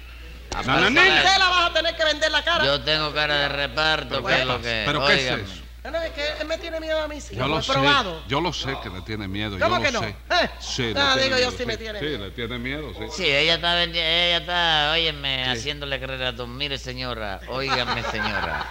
A 0.55 0.63
la 0.63 1.49
vas 1.49 1.71
a 1.71 1.73
tener 1.73 1.97
que 1.97 2.05
vender 2.05 2.31
la 2.31 2.45
cara. 2.45 2.65
Yo 2.65 2.81
tengo 2.83 3.13
cara 3.13 3.35
de 3.35 3.49
reparto, 3.49 4.23
que 4.25 4.35
es 4.41 4.47
lo 4.47 4.61
que... 4.63 4.83
¿Pero 4.87 5.07
qué 5.07 5.15
es 5.15 5.21
eso? 5.41 5.62
No, 5.85 5.91
no, 5.91 5.99
es 6.01 6.13
que 6.13 6.23
él 6.41 6.47
me 6.47 6.59
tiene 6.59 6.79
miedo 6.79 7.03
a 7.03 7.09
mí, 7.09 7.21
sí. 7.21 7.35
Yo 7.35 7.43
lo 7.43 7.55
lo 7.55 7.59
he 7.59 7.63
sé, 7.65 7.73
probado. 7.73 8.23
yo 8.29 8.41
lo 8.41 8.53
sé 8.53 8.77
que 8.85 8.89
le 8.89 9.01
tiene 9.01 9.27
miedo, 9.27 9.59
¿Cómo 9.59 9.79
yo 9.79 9.83
que 9.83 9.91
lo 9.91 10.01
no? 10.01 10.07
sé. 10.07 10.15
¿Eh? 10.31 10.51
Sí, 10.61 10.77
tiene 10.95 11.17
digo 11.17 11.31
yo, 11.31 11.37
miedo, 11.37 11.51
sí 11.59 11.67
me 11.67 11.77
tiene 11.77 11.99
Sí, 11.99 12.05
miedo. 12.05 12.19
le 12.25 12.31
tiene 12.31 12.59
miedo, 12.59 12.93
sí. 12.95 13.05
Sí, 13.17 13.25
ella 13.27 13.55
está, 13.55 13.83
ella 13.83 14.37
está, 14.37 14.91
óyeme, 14.93 15.45
haciéndole 15.51 15.99
creer 16.01 16.23
a 16.23 16.33
don, 16.33 16.57
mire 16.57 16.79
señora, 16.79 17.41
óigame 17.49 18.01
señora. 18.05 18.65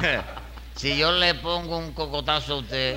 si 0.74 0.96
yo 0.96 1.12
le 1.12 1.34
pongo 1.34 1.76
un 1.76 1.92
cocotazo 1.92 2.54
a 2.54 2.56
usted, 2.58 2.96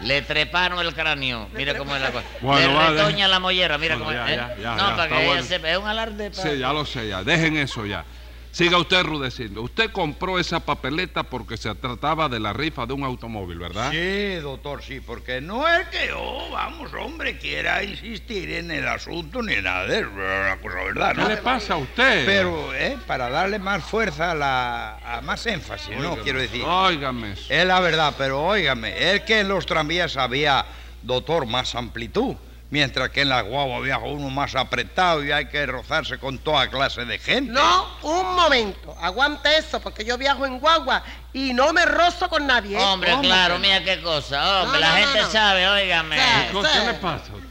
Le 0.00 0.22
treparon 0.22 0.78
el 0.78 0.94
cráneo. 0.94 1.48
Mira 1.54 1.76
cómo 1.76 1.96
es 1.96 2.00
la 2.00 2.12
cosa. 2.12 2.24
Bueno, 2.40 2.68
Le 2.68 2.72
vale. 2.72 2.96
retoña 3.02 3.26
la 3.26 3.40
mollera. 3.40 3.78
Mira 3.78 3.96
Bueno, 3.96 4.12
cómo 4.12 4.16
ya, 4.28 4.32
es. 4.32 4.38
¿eh? 4.38 4.54
ya, 4.58 4.62
ya, 4.62 4.74
no, 4.76 4.90
ya, 4.90 4.96
para 4.96 5.08
que 5.08 5.16
ella 5.16 5.26
bueno. 5.26 5.42
sepa. 5.42 5.70
Es 5.70 5.78
un 5.78 5.88
alarde. 5.88 6.30
para- 6.30 6.50
Sí, 6.52 6.56
ya 6.60 6.72
lo 6.72 6.86
sé, 6.86 7.08
ya. 7.08 7.24
Dejen 7.24 7.56
eso 7.56 7.84
ya. 7.84 8.04
Siga 8.50 8.78
usted 8.78 9.02
rudeciendo. 9.02 9.62
Usted 9.62 9.90
compró 9.92 10.38
esa 10.38 10.60
papeleta 10.60 11.22
porque 11.22 11.56
se 11.56 11.72
trataba 11.74 12.28
de 12.28 12.40
la 12.40 12.52
rifa 12.52 12.86
de 12.86 12.94
un 12.94 13.04
automóvil, 13.04 13.58
¿verdad? 13.58 13.90
Sí, 13.90 14.36
doctor, 14.36 14.82
sí, 14.82 15.00
porque 15.00 15.40
no 15.40 15.68
es 15.68 15.86
que 15.88 16.08
yo, 16.08 16.48
vamos, 16.50 16.92
hombre, 16.94 17.38
quiera 17.38 17.84
insistir 17.84 18.50
en 18.52 18.70
el 18.70 18.88
asunto 18.88 19.42
ni 19.42 19.56
nada 19.56 19.86
de 19.86 20.04
una 20.06 20.58
cosa 20.62 20.76
verdad, 20.82 21.14
¿Qué 21.14 21.20
¿no? 21.20 21.28
le 21.28 21.36
pasa 21.36 21.74
a 21.74 21.76
usted? 21.76 22.24
Pero, 22.26 22.74
¿eh? 22.74 22.96
Para 23.06 23.28
darle 23.28 23.58
más 23.58 23.84
fuerza, 23.84 24.32
a 24.32 24.34
la, 24.34 24.96
a 25.18 25.20
más 25.20 25.46
énfasis, 25.46 25.96
¿no? 25.98 26.16
Quiero 26.16 26.40
decir. 26.40 26.64
Óigame 26.64 27.32
eso. 27.32 27.52
Es 27.52 27.66
la 27.66 27.80
verdad, 27.80 28.14
pero 28.16 28.42
óigame, 28.42 29.14
es 29.14 29.22
que 29.22 29.40
en 29.40 29.48
los 29.48 29.66
tranvías 29.66 30.16
había, 30.16 30.64
doctor, 31.02 31.46
más 31.46 31.74
amplitud, 31.74 32.34
mientras 32.70 33.08
que 33.10 33.22
en 33.22 33.28
las 33.30 33.44
guaguas 33.44 33.82
viaja 33.82 34.04
uno 34.04 34.28
más 34.30 34.54
apretado 34.54 35.24
y 35.24 35.32
hay 35.32 35.46
que 35.46 35.64
rozarse 35.66 36.18
con 36.18 36.38
toda 36.38 36.68
clase 36.68 37.04
de 37.04 37.18
gente. 37.18 37.50
No, 37.52 37.86
un 38.02 38.34
momento. 38.34 38.96
Aguante 39.00 39.56
eso, 39.56 39.80
porque 39.80 40.04
yo 40.04 40.18
viajo 40.18 40.44
en 40.46 40.58
guagua 40.60 41.02
y 41.32 41.52
no 41.54 41.72
me 41.72 41.84
rozo 41.86 42.28
con 42.28 42.46
nadie. 42.46 42.76
¿eh? 42.76 42.84
Hombre, 42.84 43.10
¿Cómo 43.10 43.22
claro, 43.22 43.58
mira 43.58 43.82
qué 43.82 44.02
cosa. 44.02 44.62
Hombre, 44.62 44.80
No, 44.80 44.86
la 44.86 44.90
no, 45.00 45.06
gente 45.06 45.22
no, 45.22 45.30
sabe, 45.30 45.68
óigame. 45.68 46.16
Sí. 46.16 46.22
¿Qué, 46.52 46.62
sí. 46.62 46.68
qué 46.80 46.86
le 46.86 46.94
pasa 46.94 47.32
a 47.32 47.36
usted? 47.36 47.48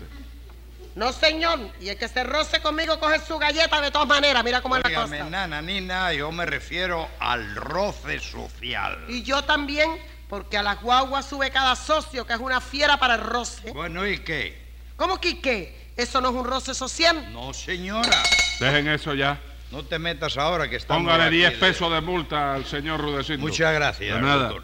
No, 0.95 1.13
señor. 1.13 1.59
Y 1.79 1.89
el 1.89 1.97
que 1.97 2.07
se 2.07 2.23
roce 2.23 2.59
conmigo 2.59 2.99
coge 2.99 3.19
su 3.19 3.37
galleta 3.37 3.79
de 3.81 3.91
todas 3.91 4.07
maneras. 4.07 4.43
Mira 4.43 4.61
cómo 4.61 4.77
es 4.77 4.83
la 4.83 4.89
Óigame, 4.89 5.19
cosa. 5.19 5.29
nana, 5.29 5.61
nina, 5.61 6.11
yo 6.13 6.31
me 6.31 6.43
refiero 6.47 7.07
al 7.19 7.55
roce 7.55 8.19
social. 8.19 8.97
Y 9.07 9.21
yo 9.21 9.43
también, 9.43 9.89
porque 10.27 10.57
a 10.57 10.63
las 10.63 10.81
guaguas 10.81 11.27
sube 11.27 11.51
cada 11.51 11.75
socio, 11.75 12.25
que 12.25 12.33
es 12.33 12.39
una 12.39 12.61
fiera 12.61 12.97
para 12.97 13.13
el 13.13 13.21
roce. 13.21 13.71
Bueno, 13.73 14.07
¿y 14.07 14.17
qué? 14.19 14.66
¿Cómo 14.97 15.21
que 15.21 15.39
qué? 15.39 15.87
¿Eso 15.95 16.19
no 16.21 16.29
es 16.29 16.35
un 16.35 16.45
roce 16.45 16.73
social? 16.73 17.31
No, 17.31 17.53
señora. 17.53 18.21
Dejen 18.59 18.87
eso 18.89 19.13
ya. 19.13 19.39
No 19.71 19.83
te 19.83 19.97
metas 19.99 20.37
ahora 20.37 20.69
que 20.69 20.75
estamos. 20.77 21.03
Póngale 21.03 21.23
aquí 21.25 21.37
10 21.37 21.53
de- 21.53 21.57
pesos 21.59 21.91
de 21.91 22.01
multa 22.01 22.55
al 22.55 22.65
señor 22.65 22.99
Rudecindo. 23.01 23.41
Muchas 23.41 23.73
gracias, 23.73 24.15
De 24.15 24.21
nada. 24.21 24.49
doctor. 24.49 24.63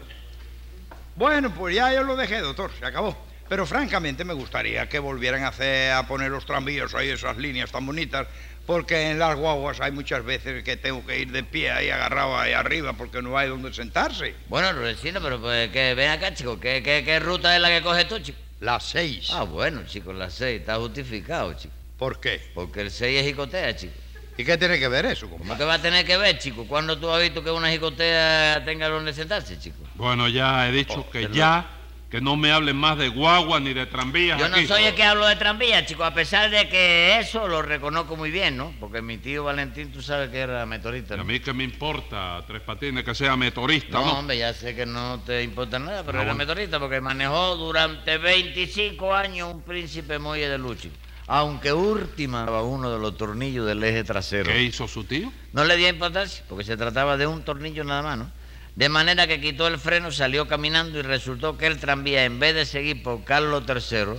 Bueno, 1.16 1.50
pues 1.54 1.74
ya 1.76 1.92
yo 1.94 2.02
lo 2.02 2.16
dejé, 2.16 2.40
doctor, 2.40 2.70
se 2.78 2.84
acabó. 2.84 3.16
Pero 3.48 3.66
francamente 3.66 4.24
me 4.24 4.32
gustaría 4.32 4.88
que 4.88 4.98
volvieran 4.98 5.44
a, 5.44 5.48
hacer, 5.48 5.92
a 5.92 6.06
poner 6.08 6.30
los 6.30 6.46
tranvíos 6.46 6.94
ahí, 6.94 7.10
esas 7.10 7.36
líneas 7.36 7.70
tan 7.70 7.84
bonitas, 7.84 8.26
porque 8.66 9.10
en 9.10 9.18
las 9.18 9.36
guaguas 9.36 9.80
hay 9.82 9.92
muchas 9.92 10.24
veces 10.24 10.64
que 10.64 10.76
tengo 10.78 11.04
que 11.06 11.18
ir 11.20 11.30
de 11.30 11.44
pie 11.44 11.70
ahí 11.70 11.90
agarrado 11.90 12.38
ahí 12.38 12.52
arriba 12.54 12.94
porque 12.94 13.20
no 13.20 13.36
hay 13.36 13.50
donde 13.50 13.72
sentarse. 13.74 14.34
Bueno, 14.48 14.72
Rudecindo, 14.72 15.20
pero 15.22 15.38
pues, 15.40 15.70
que 15.70 15.94
ven 15.94 16.10
acá, 16.10 16.32
chico. 16.34 16.58
¿Qué, 16.58 16.82
qué, 16.82 17.02
qué 17.04 17.20
ruta 17.20 17.54
es 17.54 17.60
la 17.60 17.68
que 17.68 17.82
coges 17.82 18.08
tú, 18.08 18.18
chico? 18.18 18.38
Las 18.60 18.84
seis. 18.84 19.30
Ah, 19.32 19.42
bueno, 19.44 19.82
chico, 19.86 20.12
la 20.12 20.30
6 20.30 20.60
está 20.60 20.76
justificado, 20.76 21.52
chico. 21.54 21.74
¿Por 21.98 22.20
qué? 22.20 22.40
Porque 22.54 22.80
el 22.82 22.90
6 22.90 23.20
es 23.20 23.26
jicotea, 23.26 23.76
chico. 23.76 23.92
¿Y 24.36 24.44
qué 24.44 24.56
tiene 24.58 24.78
que 24.78 24.88
ver 24.88 25.06
eso, 25.06 25.26
¿Cómo 25.26 25.38
compadre? 25.38 25.58
que 25.58 25.64
va 25.64 25.74
a 25.74 25.82
tener 25.82 26.04
que 26.04 26.16
ver, 26.16 26.38
chico? 26.38 26.66
¿Cuándo 26.66 26.98
tú 26.98 27.08
has 27.10 27.22
visto 27.22 27.42
que 27.44 27.50
una 27.50 27.70
jicotea 27.70 28.62
tenga 28.64 28.88
donde 28.88 29.12
sentarse, 29.12 29.58
chico? 29.58 29.76
Bueno, 29.94 30.28
ya 30.28 30.68
he 30.68 30.72
dicho 30.72 30.94
Oh, 31.06 31.10
que 31.10 31.20
perdón. 31.22 31.36
ya, 31.36 31.66
que 32.14 32.20
no 32.20 32.36
me 32.36 32.52
hablen 32.52 32.76
más 32.76 32.96
de 32.96 33.08
guagua 33.08 33.58
ni 33.58 33.74
de 33.74 33.86
tranvías 33.86 34.38
Yo 34.38 34.48
no 34.48 34.54
aquí. 34.54 34.68
soy 34.68 34.84
el 34.84 34.94
que 34.94 35.02
hablo 35.02 35.26
de 35.26 35.34
tranvía, 35.34 35.84
chico, 35.84 36.04
a 36.04 36.14
pesar 36.14 36.48
de 36.48 36.68
que 36.68 37.18
eso 37.18 37.48
lo 37.48 37.60
reconozco 37.60 38.14
muy 38.14 38.30
bien, 38.30 38.56
¿no? 38.56 38.72
Porque 38.78 39.02
mi 39.02 39.18
tío 39.18 39.42
Valentín, 39.42 39.90
tú 39.90 40.00
sabes 40.00 40.30
que 40.30 40.38
era 40.38 40.64
meteorista, 40.64 41.16
Y 41.16 41.18
a 41.18 41.24
mí 41.24 41.40
que 41.40 41.52
me 41.52 41.64
importa, 41.64 42.40
Tres 42.46 42.62
Patines, 42.62 43.02
que 43.02 43.16
sea 43.16 43.36
meteorista, 43.36 43.98
No, 43.98 44.06
¿no? 44.06 44.18
hombre, 44.20 44.38
ya 44.38 44.54
sé 44.54 44.76
que 44.76 44.86
no 44.86 45.22
te 45.26 45.42
importa 45.42 45.80
nada, 45.80 46.04
pero 46.04 46.18
Ah, 46.20 46.22
era 46.22 46.32
bueno. 46.34 46.38
meteorista 46.46 46.78
porque 46.78 47.00
manejó 47.00 47.56
durante 47.56 48.16
25 48.16 49.12
años 49.12 49.52
un 49.52 49.62
príncipe 49.62 50.20
muelle 50.20 50.48
de 50.48 50.58
luchi. 50.58 50.92
Aunque 51.26 51.72
ultimaba 51.72 52.62
uno 52.62 52.92
de 52.92 52.98
los 53.00 53.16
tornillos 53.16 53.66
del 53.66 53.82
eje 53.82 54.04
trasero. 54.04 54.52
¿Qué 54.52 54.62
hizo 54.62 54.86
su 54.86 55.02
tío? 55.02 55.32
No 55.52 55.64
le 55.64 55.76
dio 55.76 55.88
importancia, 55.88 56.44
porque 56.48 56.62
se 56.62 56.76
trataba 56.76 57.16
de 57.16 57.26
un 57.26 57.42
tornillo 57.42 57.82
nada 57.82 58.02
más, 58.02 58.18
¿no? 58.18 58.30
De 58.76 58.88
manera 58.88 59.26
que 59.26 59.40
quitó 59.40 59.68
el 59.68 59.78
freno, 59.78 60.10
salió 60.10 60.48
caminando 60.48 60.98
y 60.98 61.02
resultó 61.02 61.56
que 61.56 61.66
el 61.66 61.78
tranvía, 61.78 62.24
en 62.24 62.40
vez 62.40 62.54
de 62.54 62.66
seguir 62.66 63.02
por 63.02 63.22
Carlos 63.22 63.62
III, 63.68 64.18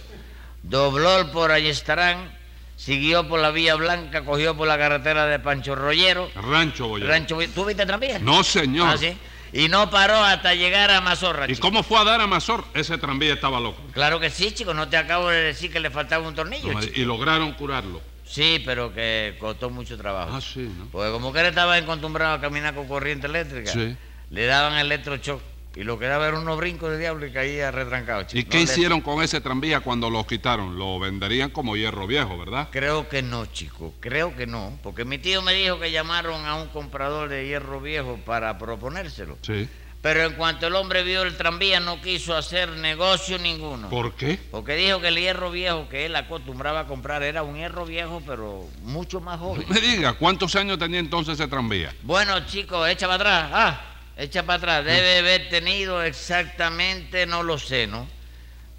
dobló 0.63 1.31
por 1.31 1.51
Ayestarán, 1.51 2.31
siguió 2.77 3.27
por 3.27 3.41
la 3.41 3.51
Vía 3.51 3.75
Blanca, 3.75 4.23
cogió 4.23 4.55
por 4.55 4.67
la 4.67 4.77
carretera 4.77 5.25
de 5.25 5.39
Pancho 5.39 5.75
Rollero, 5.75 6.29
Rancho 6.35 6.87
Boyero. 6.87 7.09
Rancho... 7.11 7.37
¿Tú 7.53 7.65
viste 7.65 7.85
tranvía? 7.85 8.19
No, 8.19 8.43
señor. 8.43 8.89
Ah, 8.93 8.97
sí. 8.97 9.17
Y 9.51 9.69
no 9.69 9.89
paró 9.89 10.15
hasta 10.15 10.53
llegar 10.53 10.91
a 10.91 11.01
Mazorra. 11.01 11.45
¿Y 11.45 11.55
chico. 11.55 11.61
cómo 11.61 11.83
fue 11.83 11.99
a 11.99 12.03
dar 12.03 12.19
a 12.19 12.27
Mazor? 12.27 12.65
Ese 12.73 12.97
tranvía 12.97 13.33
estaba 13.33 13.59
loco. 13.59 13.81
Claro 13.93 14.19
que 14.19 14.29
sí, 14.29 14.51
chico. 14.51 14.73
No 14.73 14.89
te 14.89 14.97
acabo 14.97 15.29
de 15.29 15.41
decir 15.41 15.71
que 15.71 15.79
le 15.79 15.89
faltaba 15.89 16.27
un 16.27 16.35
tornillo, 16.35 16.73
No 16.73 16.81
y 16.83 17.05
lograron 17.05 17.53
curarlo. 17.53 18.01
Sí, 18.25 18.61
pero 18.65 18.93
que 18.93 19.37
costó 19.39 19.69
mucho 19.69 19.97
trabajo. 19.97 20.31
Ah, 20.33 20.41
sí, 20.41 20.69
¿no? 20.77 20.87
Porque 20.91 21.11
como 21.11 21.31
que 21.31 21.39
él 21.39 21.45
estaba 21.45 21.75
acostumbrado 21.75 22.33
a 22.33 22.41
caminar 22.41 22.73
con 22.73 22.87
corriente 22.87 23.27
eléctrica, 23.27 23.71
Sí. 23.71 23.95
Le 24.29 24.45
daban 24.45 24.77
electrochoc 24.77 25.41
y 25.75 25.83
lo 25.83 25.99
que 25.99 26.05
daba 26.05 26.27
era 26.27 26.39
unos 26.39 26.57
brincos 26.57 26.89
de 26.91 26.97
diablo 26.97 27.25
y 27.25 27.31
caía 27.31 27.69
retrancado. 27.69 28.23
chico. 28.23 28.39
¿Y 28.39 28.43
No 28.43 28.49
qué 28.49 28.61
hicieron 28.61 29.01
con 29.01 29.21
ese 29.21 29.41
tranvía 29.41 29.81
cuando 29.81 30.09
lo 30.09 30.25
quitaron? 30.25 30.79
Lo 30.79 30.99
venderían 30.99 31.49
como 31.49 31.75
hierro 31.75 32.07
viejo, 32.07 32.37
¿verdad? 32.37 32.69
Creo 32.71 33.09
que 33.09 33.21
no, 33.21 33.45
chico. 33.47 33.93
Creo 33.99 34.35
que 34.37 34.47
no. 34.47 34.79
Porque 34.81 35.03
mi 35.03 35.17
tío 35.17 35.41
me 35.41 35.53
dijo 35.53 35.77
que 35.79 35.91
llamaron 35.91 36.45
a 36.45 36.55
un 36.55 36.69
comprador 36.69 37.27
de 37.27 37.45
hierro 37.47 37.81
viejo 37.81 38.17
para 38.25 38.57
proponérselo. 38.57 39.37
Sí. 39.41 39.67
Pero 40.01 40.23
en 40.23 40.33
cuanto 40.35 40.67
el 40.67 40.75
hombre 40.75 41.03
vio 41.03 41.23
el 41.23 41.35
tranvía 41.35 41.79
no 41.79 41.99
quiso 41.99 42.37
hacer 42.37 42.69
negocio 42.69 43.37
ninguno. 43.39 43.89
¿Por 43.89 44.13
qué? 44.13 44.39
Porque 44.51 44.75
dijo 44.75 45.01
que 45.01 45.07
el 45.07 45.17
hierro 45.17 45.49
viejo 45.51 45.89
que 45.89 46.05
él 46.05 46.15
acostumbraba 46.15 46.81
a 46.81 46.85
comprar 46.85 47.23
era 47.23 47.41
un 47.43 47.55
hierro 47.57 47.85
viejo, 47.85 48.21
pero 48.25 48.69
mucho 48.83 49.19
más 49.19 49.39
joven. 49.39 49.65
Me 49.67 49.81
diga, 49.81 50.13
¿cuántos 50.13 50.55
años 50.55 50.77
tenía 50.77 50.99
entonces 50.99 51.39
ese 51.39 51.49
tranvía? 51.49 51.91
Bueno, 52.03 52.45
chicos, 52.45 52.87
echa 52.87 53.07
para 53.07 53.15
atrás. 53.15 53.51
Ah, 53.51 53.94
echa 54.17 54.43
para 54.43 54.57
atrás. 54.57 54.85
Debe 54.85 55.19
haber 55.19 55.49
tenido 55.49 56.03
exactamente, 56.03 57.25
no 57.25 57.43
lo 57.43 57.57
sé, 57.57 57.87
¿no? 57.87 58.07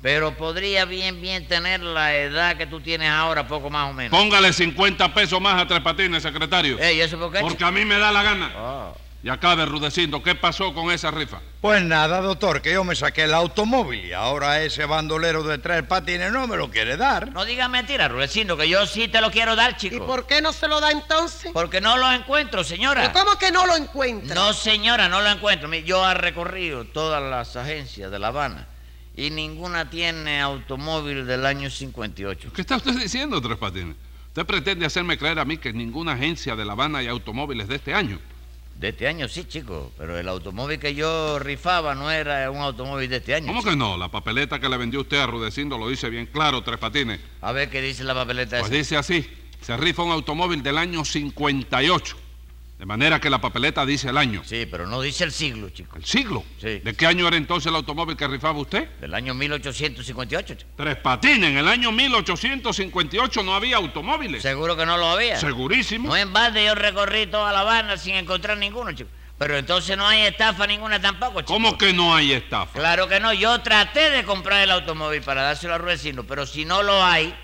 Pero 0.02 0.36
podría 0.36 0.84
bien, 0.84 1.20
bien 1.20 1.48
tener 1.48 1.80
la 1.80 2.14
edad 2.14 2.56
que 2.56 2.66
tú 2.66 2.80
tienes 2.80 3.10
ahora, 3.10 3.48
poco 3.48 3.70
más 3.70 3.90
o 3.90 3.92
menos. 3.92 4.16
Póngale 4.16 4.52
50 4.52 5.12
pesos 5.14 5.40
más 5.40 5.60
a 5.60 5.66
Tres 5.66 5.80
Patines, 5.80 6.22
secretario. 6.22 6.78
Ey, 6.78 6.98
¿y 6.98 7.00
eso 7.00 7.18
por 7.18 7.32
qué? 7.32 7.40
Porque 7.40 7.64
a 7.64 7.70
mí 7.70 7.84
me 7.84 7.98
da 7.98 8.12
la 8.12 8.22
gana. 8.22 8.52
Ah. 8.54 8.92
Y 9.22 9.28
acabe, 9.28 9.66
Rudecindo, 9.66 10.22
¿qué 10.22 10.36
pasó 10.36 10.72
con 10.72 10.92
esa 10.92 11.10
rifa? 11.10 11.40
Pues 11.60 11.82
nada, 11.82 12.20
doctor, 12.20 12.62
que 12.62 12.72
yo 12.72 12.84
me 12.84 12.94
saqué 12.94 13.24
el 13.24 13.34
automóvil 13.34 14.04
y 14.04 14.12
ahora 14.12 14.62
ese 14.62 14.84
bandolero 14.84 15.42
de 15.42 15.58
tres 15.58 15.82
patines 15.82 16.30
no 16.30 16.46
me 16.46 16.56
lo 16.56 16.70
quiere 16.70 16.96
dar. 16.96 17.32
No 17.32 17.44
digas 17.44 17.68
mentiras, 17.68 18.08
Rudecindo, 18.10 18.56
que 18.56 18.68
yo 18.68 18.86
sí 18.86 19.08
te 19.08 19.20
lo 19.20 19.32
quiero 19.32 19.56
dar, 19.56 19.72
¿Y 19.72 19.76
chico. 19.76 20.06
por 20.06 20.26
qué 20.26 20.40
no 20.40 20.52
se 20.52 20.68
lo 20.68 20.80
da 20.80 20.92
entonces? 20.92 21.50
Porque 21.52 21.80
no 21.80 21.96
lo 21.96 22.12
encuentro, 22.12 22.62
señora. 22.62 23.10
¿Pero 23.12 23.24
¿Cómo 23.24 23.36
que 23.38 23.50
no 23.50 23.66
lo 23.66 23.74
encuentra? 23.74 24.34
No, 24.34 24.52
señora, 24.52 25.08
no 25.08 25.20
lo 25.20 25.28
encuentro. 25.28 25.72
Yo 25.74 26.08
he 26.08 26.14
recorrido 26.14 26.84
todas 26.84 27.20
las 27.22 27.56
agencias 27.56 28.12
de 28.12 28.18
La 28.20 28.28
Habana 28.28 28.68
y 29.16 29.30
ninguna 29.30 29.90
tiene 29.90 30.40
automóvil 30.40 31.26
del 31.26 31.46
año 31.46 31.68
58. 31.68 32.52
¿Qué 32.54 32.60
está 32.60 32.76
usted 32.76 32.92
diciendo, 32.92 33.40
Tres 33.40 33.56
Patines? 33.56 33.96
Usted 34.28 34.46
pretende 34.46 34.86
hacerme 34.86 35.18
creer 35.18 35.38
a 35.40 35.44
mí 35.44 35.56
que 35.56 35.70
en 35.70 35.78
ninguna 35.78 36.12
agencia 36.12 36.54
de 36.54 36.64
La 36.64 36.74
Habana 36.74 36.98
hay 36.98 37.08
automóviles 37.08 37.66
de 37.66 37.76
este 37.76 37.92
año. 37.92 38.20
De 38.78 38.88
este 38.90 39.08
año 39.08 39.26
sí, 39.26 39.44
chico, 39.44 39.90
pero 39.96 40.18
el 40.18 40.28
automóvil 40.28 40.78
que 40.78 40.94
yo 40.94 41.38
rifaba 41.38 41.94
no 41.94 42.10
era 42.10 42.50
un 42.50 42.58
automóvil 42.58 43.08
de 43.08 43.16
este 43.16 43.34
año. 43.34 43.46
¿Cómo 43.46 43.60
chico. 43.60 43.70
que 43.70 43.76
no? 43.76 43.96
La 43.96 44.10
papeleta 44.10 44.60
que 44.60 44.68
le 44.68 44.76
vendió 44.76 45.00
usted 45.00 45.18
a 45.18 45.26
Rudecindo 45.26 45.78
lo 45.78 45.88
dice 45.88 46.10
bien 46.10 46.26
claro, 46.26 46.62
Tres 46.62 46.78
Patines. 46.78 47.18
A 47.40 47.52
ver 47.52 47.70
qué 47.70 47.80
dice 47.80 48.04
la 48.04 48.14
papeleta 48.14 48.58
Pues 48.58 48.70
esa. 48.70 48.76
dice 48.78 48.96
así, 48.98 49.26
se 49.62 49.74
rifa 49.78 50.02
un 50.02 50.12
automóvil 50.12 50.62
del 50.62 50.76
año 50.76 51.06
58. 51.06 52.16
De 52.78 52.84
manera 52.84 53.18
que 53.18 53.30
la 53.30 53.40
papeleta 53.40 53.86
dice 53.86 54.10
el 54.10 54.18
año. 54.18 54.42
Sí, 54.44 54.66
pero 54.70 54.86
no 54.86 55.00
dice 55.00 55.24
el 55.24 55.32
siglo, 55.32 55.70
chico. 55.70 55.96
¿El 55.96 56.04
siglo? 56.04 56.44
Sí. 56.60 56.80
¿De 56.80 56.94
qué 56.94 57.06
año 57.06 57.26
era 57.26 57.38
entonces 57.38 57.68
el 57.70 57.76
automóvil 57.76 58.18
que 58.18 58.28
rifaba 58.28 58.58
usted? 58.58 58.90
Del 59.00 59.14
año 59.14 59.32
1858, 59.32 60.54
chico. 60.54 60.70
Tres 60.76 60.96
Patines, 60.96 61.50
en 61.50 61.56
el 61.56 61.68
año 61.68 61.90
1858 61.90 63.42
no 63.42 63.54
había 63.54 63.78
automóviles. 63.78 64.42
Seguro 64.42 64.76
que 64.76 64.84
no 64.84 64.98
lo 64.98 65.08
había. 65.08 65.40
Segurísimo. 65.40 66.08
No 66.08 66.16
en 66.16 66.34
balde 66.34 66.66
yo 66.66 66.74
recorrí 66.74 67.26
toda 67.28 67.50
La 67.50 67.60
Habana 67.60 67.96
sin 67.96 68.14
encontrar 68.14 68.58
ninguno, 68.58 68.92
chico. 68.92 69.08
Pero 69.38 69.56
entonces 69.56 69.96
no 69.96 70.06
hay 70.06 70.22
estafa 70.22 70.66
ninguna 70.66 71.00
tampoco, 71.00 71.40
chico. 71.40 71.52
¿Cómo 71.54 71.78
que 71.78 71.94
no 71.94 72.14
hay 72.14 72.32
estafa? 72.32 72.78
Claro 72.78 73.08
que 73.08 73.20
no, 73.20 73.32
yo 73.32 73.58
traté 73.62 74.10
de 74.10 74.24
comprar 74.24 74.62
el 74.62 74.70
automóvil 74.70 75.22
para 75.22 75.42
dárselo 75.42 75.74
a 75.74 75.78
Rudecindo, 75.78 76.24
pero 76.24 76.44
si 76.46 76.66
no 76.66 76.82
lo 76.82 77.02
hay, 77.02 77.34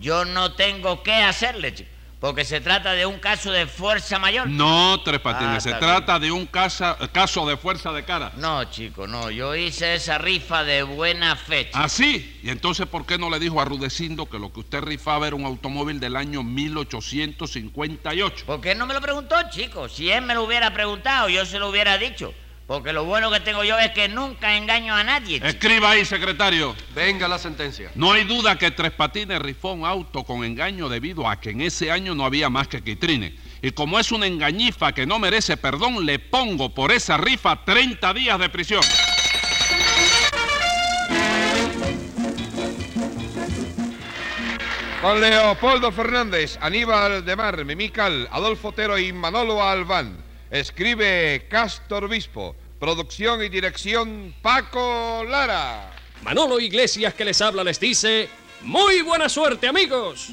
yo 0.00 0.24
no 0.24 0.54
tengo 0.54 1.04
qué 1.04 1.14
hacerle, 1.14 1.72
chico. 1.72 1.90
Porque 2.22 2.44
se 2.44 2.60
trata 2.60 2.92
de 2.92 3.04
un 3.04 3.18
caso 3.18 3.50
de 3.50 3.66
fuerza 3.66 4.16
mayor. 4.20 4.48
No, 4.48 5.00
Tres 5.04 5.18
Patines, 5.18 5.56
Ah, 5.56 5.60
se 5.60 5.74
trata 5.74 6.20
de 6.20 6.30
un 6.30 6.46
casa- 6.46 6.96
caso 7.10 7.44
de 7.48 7.56
fuerza 7.56 7.90
de 7.92 8.04
cara. 8.04 8.30
No, 8.36 8.62
chico, 8.70 9.08
no. 9.08 9.28
Yo 9.28 9.56
hice 9.56 9.94
esa 9.96 10.18
rifa 10.18 10.62
de 10.62 10.84
buena 10.84 11.34
fecha. 11.34 11.70
¿Ah, 11.82 11.88
sí? 11.88 12.38
¿Y 12.44 12.50
entonces 12.50 12.86
por 12.86 13.06
qué 13.06 13.18
no 13.18 13.28
le 13.28 13.40
dijo 13.40 13.60
a 13.60 13.64
Rudecindo 13.64 14.26
que 14.26 14.38
lo 14.38 14.52
que 14.52 14.60
usted 14.60 14.82
rifaba 14.82 15.26
era 15.26 15.34
un 15.34 15.44
automóvil 15.44 15.98
del 15.98 16.14
año 16.14 16.44
1858? 16.44 18.46
¿Por 18.46 18.60
qué 18.60 18.76
no 18.76 18.86
me 18.86 18.94
lo 18.94 19.00
preguntó, 19.00 19.34
chico? 19.50 19.88
Si 19.88 20.08
él 20.08 20.22
me 20.22 20.34
lo 20.34 20.44
hubiera 20.44 20.72
preguntado, 20.72 21.28
yo 21.28 21.44
se 21.44 21.58
lo 21.58 21.70
hubiera 21.70 21.98
dicho. 21.98 22.32
Porque 22.66 22.92
lo 22.92 23.04
bueno 23.04 23.30
que 23.30 23.40
tengo 23.40 23.64
yo 23.64 23.78
es 23.78 23.90
que 23.90 24.08
nunca 24.08 24.56
engaño 24.56 24.94
a 24.94 25.04
nadie. 25.04 25.36
chico. 25.36 25.46
Escriba 25.46 25.90
ahí, 25.90 26.04
secretario. 26.04 26.74
Venga 26.94 27.28
la 27.28 27.38
sentencia. 27.38 27.90
No 27.94 28.12
hay 28.12 28.24
duda 28.24 28.56
que 28.56 28.70
Tres 28.70 28.92
Patines 28.92 29.40
rifó 29.40 29.72
un 29.72 29.84
auto 29.84 30.24
con 30.24 30.44
engaño 30.44 30.88
debido 30.88 31.28
a 31.28 31.40
que 31.40 31.50
en 31.50 31.60
ese 31.60 31.90
año 31.90 32.14
no 32.14 32.24
había 32.24 32.48
más 32.48 32.68
que 32.68 32.82
quitrines. 32.82 33.32
Y 33.60 33.72
como 33.72 33.98
es 33.98 34.10
una 34.12 34.26
engañifa 34.26 34.92
que 34.92 35.06
no 35.06 35.18
merece 35.18 35.56
perdón, 35.56 36.06
le 36.06 36.18
pongo 36.18 36.72
por 36.74 36.92
esa 36.92 37.16
rifa 37.16 37.64
30 37.64 38.14
días 38.14 38.38
de 38.38 38.48
prisión. 38.48 38.82
Con 45.02 45.20
Leopoldo 45.20 45.90
Fernández, 45.90 46.56
Aníbal 46.60 47.24
de 47.24 47.34
Mar, 47.34 47.64
Mimical, 47.64 48.28
Adolfo 48.30 48.68
Otero 48.68 48.96
y 48.98 49.12
Manolo 49.12 49.60
Albán. 49.60 50.16
Escribe 50.52 51.46
Castor 51.48 52.10
Bispo. 52.10 52.54
Producción 52.78 53.42
y 53.42 53.48
dirección 53.48 54.34
Paco 54.42 55.24
Lara. 55.26 55.90
Manolo 56.22 56.60
Iglesias 56.60 57.14
que 57.14 57.24
les 57.24 57.40
habla 57.40 57.64
les 57.64 57.80
dice, 57.80 58.28
muy 58.60 59.00
buena 59.00 59.30
suerte 59.30 59.66
amigos. 59.66 60.28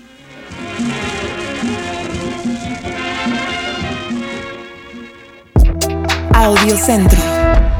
Audiocentro. 6.33 7.78